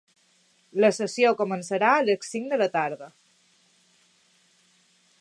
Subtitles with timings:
[0.83, 3.13] La sessió començarà a les cinc de la tarda.